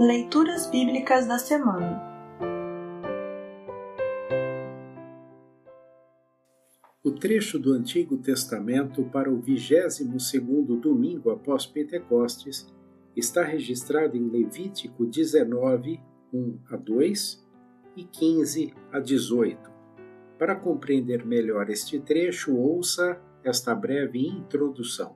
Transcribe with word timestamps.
Leituras 0.00 0.66
Bíblicas 0.66 1.26
da 1.26 1.38
Semana 1.38 2.00
O 7.04 7.10
trecho 7.10 7.58
do 7.58 7.74
Antigo 7.74 8.16
Testamento 8.16 9.04
para 9.04 9.30
o 9.30 9.42
22º 9.42 10.80
domingo 10.80 11.28
após 11.28 11.66
Pentecostes 11.66 12.66
está 13.14 13.44
registrado 13.44 14.16
em 14.16 14.26
Levítico 14.26 15.04
19, 15.04 16.00
1 16.32 16.58
a 16.70 16.76
2 16.76 17.46
e 17.94 18.04
15 18.04 18.74
a 18.90 19.00
18. 19.00 19.70
Para 20.38 20.56
compreender 20.56 21.26
melhor 21.26 21.68
este 21.68 22.00
trecho, 22.00 22.56
ouça 22.56 23.20
esta 23.44 23.74
breve 23.74 24.26
introdução. 24.26 25.14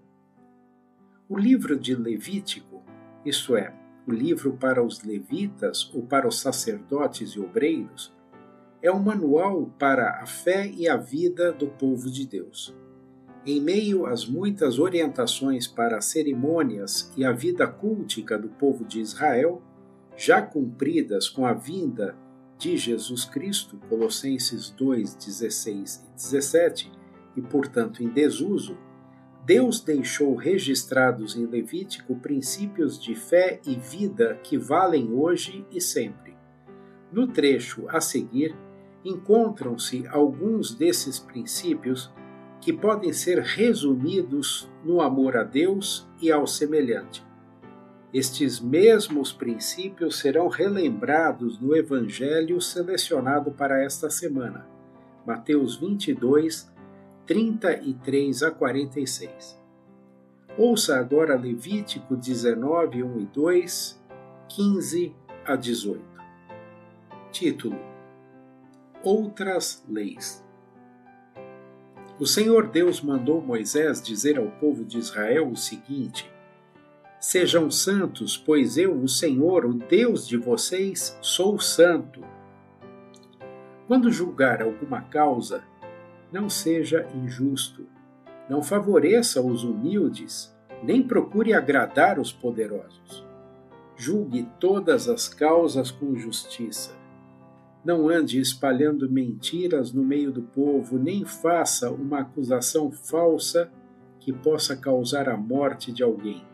O 1.26 1.38
livro 1.38 1.74
de 1.78 1.94
Levítico, 1.94 2.82
isto 3.24 3.56
é, 3.56 3.82
o 4.06 4.12
livro 4.12 4.52
para 4.54 4.82
os 4.82 5.02
levitas 5.02 5.90
ou 5.94 6.02
para 6.02 6.28
os 6.28 6.40
sacerdotes 6.40 7.30
e 7.30 7.40
obreiros, 7.40 8.12
é 8.82 8.92
um 8.92 8.98
manual 8.98 9.72
para 9.78 10.20
a 10.20 10.26
fé 10.26 10.70
e 10.70 10.88
a 10.88 10.96
vida 10.96 11.52
do 11.52 11.68
povo 11.68 12.10
de 12.10 12.26
Deus. 12.26 12.74
Em 13.46 13.60
meio 13.60 14.06
às 14.06 14.26
muitas 14.26 14.78
orientações 14.78 15.66
para 15.66 15.98
as 15.98 16.06
cerimônias 16.06 17.10
e 17.16 17.24
a 17.24 17.32
vida 17.32 17.66
cultica 17.66 18.38
do 18.38 18.48
povo 18.48 18.84
de 18.84 19.00
Israel, 19.00 19.62
já 20.16 20.42
cumpridas 20.42 21.28
com 21.28 21.46
a 21.46 21.52
vinda 21.52 22.16
de 22.58 22.76
Jesus 22.76 23.24
Cristo, 23.24 23.78
Colossenses 23.88 24.70
2, 24.70 25.14
16 25.14 26.04
e 26.10 26.14
17, 26.14 26.92
e 27.36 27.42
portanto 27.42 28.02
em 28.02 28.08
desuso, 28.08 28.76
Deus 29.44 29.78
deixou 29.80 30.34
registrados 30.34 31.36
em 31.36 31.44
Levítico 31.44 32.16
princípios 32.16 32.98
de 32.98 33.14
fé 33.14 33.60
e 33.66 33.74
vida 33.74 34.40
que 34.42 34.56
valem 34.56 35.12
hoje 35.12 35.66
e 35.70 35.82
sempre. 35.82 36.34
No 37.12 37.26
trecho 37.28 37.84
a 37.90 38.00
seguir, 38.00 38.56
encontram-se 39.04 40.06
alguns 40.08 40.74
desses 40.74 41.18
princípios 41.18 42.10
que 42.58 42.72
podem 42.72 43.12
ser 43.12 43.38
resumidos 43.40 44.66
no 44.82 45.02
amor 45.02 45.36
a 45.36 45.44
Deus 45.44 46.08
e 46.22 46.32
ao 46.32 46.46
semelhante. 46.46 47.22
Estes 48.14 48.58
mesmos 48.58 49.30
princípios 49.30 50.20
serão 50.20 50.48
relembrados 50.48 51.60
no 51.60 51.76
Evangelho 51.76 52.62
selecionado 52.62 53.50
para 53.50 53.84
esta 53.84 54.08
semana, 54.08 54.66
Mateus 55.26 55.76
22, 55.76 56.72
33 57.26 58.42
a 58.42 58.50
46. 58.50 59.58
Ouça 60.58 60.98
agora 60.98 61.34
Levítico 61.34 62.14
19, 62.14 63.02
1 63.02 63.20
e 63.20 63.24
2, 63.24 64.02
15 64.46 65.16
a 65.46 65.56
18. 65.56 66.04
Título: 67.32 67.80
Outras 69.02 69.82
Leis. 69.88 70.44
O 72.20 72.26
Senhor 72.26 72.68
Deus 72.68 73.00
mandou 73.00 73.40
Moisés 73.40 74.02
dizer 74.02 74.38
ao 74.38 74.50
povo 74.50 74.84
de 74.84 74.98
Israel 74.98 75.48
o 75.48 75.56
seguinte: 75.56 76.30
Sejam 77.18 77.70
santos, 77.70 78.36
pois 78.36 78.76
eu, 78.76 78.94
o 78.94 79.08
Senhor, 79.08 79.64
o 79.64 79.72
Deus 79.72 80.28
de 80.28 80.36
vocês, 80.36 81.16
sou 81.22 81.58
santo. 81.58 82.22
Quando 83.88 84.12
julgar 84.12 84.60
alguma 84.60 85.00
causa, 85.00 85.64
não 86.34 86.50
seja 86.50 87.08
injusto. 87.14 87.86
Não 88.50 88.60
favoreça 88.60 89.40
os 89.40 89.62
humildes, 89.62 90.52
nem 90.82 91.00
procure 91.00 91.54
agradar 91.54 92.18
os 92.18 92.32
poderosos. 92.32 93.24
Julgue 93.96 94.48
todas 94.58 95.08
as 95.08 95.28
causas 95.28 95.92
com 95.92 96.16
justiça. 96.16 96.92
Não 97.84 98.08
ande 98.08 98.40
espalhando 98.40 99.08
mentiras 99.08 99.92
no 99.92 100.02
meio 100.02 100.32
do 100.32 100.42
povo, 100.42 100.98
nem 100.98 101.24
faça 101.24 101.88
uma 101.92 102.22
acusação 102.22 102.90
falsa 102.90 103.70
que 104.18 104.32
possa 104.32 104.76
causar 104.76 105.28
a 105.28 105.36
morte 105.36 105.92
de 105.92 106.02
alguém. 106.02 106.44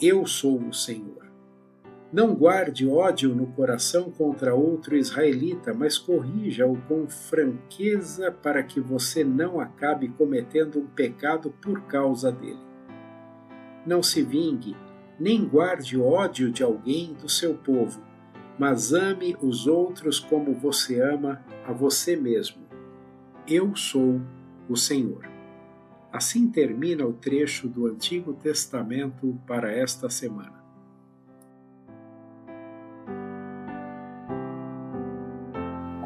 Eu 0.00 0.24
sou 0.24 0.58
o 0.58 0.72
Senhor. 0.72 1.27
Não 2.10 2.34
guarde 2.34 2.88
ódio 2.88 3.34
no 3.34 3.48
coração 3.48 4.10
contra 4.10 4.54
outro 4.54 4.96
israelita, 4.96 5.74
mas 5.74 5.98
corrija-o 5.98 6.74
com 6.88 7.06
franqueza 7.06 8.32
para 8.32 8.62
que 8.62 8.80
você 8.80 9.22
não 9.22 9.60
acabe 9.60 10.08
cometendo 10.08 10.78
um 10.78 10.86
pecado 10.86 11.54
por 11.60 11.82
causa 11.82 12.32
dele. 12.32 12.66
Não 13.84 14.02
se 14.02 14.22
vingue, 14.22 14.74
nem 15.20 15.46
guarde 15.46 16.00
ódio 16.00 16.50
de 16.50 16.62
alguém 16.62 17.12
do 17.12 17.28
seu 17.28 17.54
povo, 17.54 18.02
mas 18.58 18.94
ame 18.94 19.36
os 19.42 19.66
outros 19.66 20.18
como 20.18 20.54
você 20.54 21.02
ama 21.02 21.44
a 21.66 21.74
você 21.74 22.16
mesmo. 22.16 22.62
Eu 23.46 23.76
sou 23.76 24.18
o 24.66 24.76
Senhor. 24.76 25.28
Assim 26.10 26.50
termina 26.50 27.06
o 27.06 27.12
trecho 27.12 27.68
do 27.68 27.86
Antigo 27.86 28.32
Testamento 28.32 29.38
para 29.46 29.70
esta 29.70 30.08
semana. 30.08 30.57